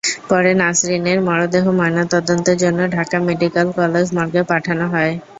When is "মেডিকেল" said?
3.27-3.67